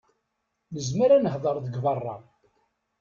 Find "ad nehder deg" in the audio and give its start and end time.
1.15-1.75